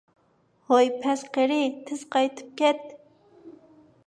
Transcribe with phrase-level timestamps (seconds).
[0.69, 1.59] ھوي، پەس قېرى،
[1.91, 2.83] تېز قايتىپ كەت!